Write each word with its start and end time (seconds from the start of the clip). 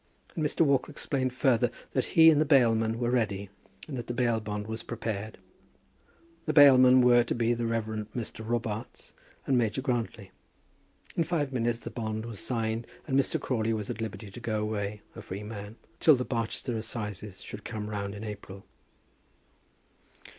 And 0.35 0.43
Mr. 0.43 0.61
Walker 0.61 0.89
explained 0.91 1.31
further 1.31 1.69
that 1.91 2.05
he 2.17 2.31
and 2.31 2.41
the 2.41 2.43
bailmen 2.43 2.97
were 2.97 3.11
ready, 3.11 3.51
and 3.87 3.95
that 3.97 4.07
the 4.07 4.15
bail 4.15 4.39
bond 4.39 4.65
was 4.65 4.81
prepared. 4.81 5.37
The 6.47 6.53
bailmen 6.53 7.03
were 7.03 7.23
to 7.23 7.35
be 7.35 7.53
the 7.53 7.67
Rev. 7.67 8.07
Mr. 8.15 8.43
Robarts, 8.43 9.13
and 9.45 9.59
Major 9.59 9.83
Grantly. 9.83 10.31
In 11.15 11.23
five 11.23 11.53
minutes 11.53 11.77
the 11.77 11.91
bond 11.91 12.25
was 12.25 12.39
signed 12.39 12.87
and 13.05 13.15
Mr. 13.15 13.39
Crawley 13.39 13.73
was 13.73 13.91
at 13.91 14.01
liberty 14.01 14.31
to 14.31 14.39
go 14.39 14.63
away, 14.63 15.03
a 15.15 15.21
free 15.21 15.43
man, 15.43 15.75
till 15.99 16.15
the 16.15 16.25
Barchester 16.25 16.75
Assizes 16.75 17.39
should 17.43 17.63
come 17.63 17.87
round 17.87 18.15
in 18.15 18.23
April. 18.23 18.65